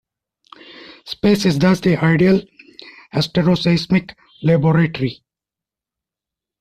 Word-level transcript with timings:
Space 1.05 1.45
is 1.45 1.59
thus 1.59 1.79
the 1.79 1.95
ideal 2.03 2.41
asteroseismic 3.13 4.15
laboratory. 4.41 5.23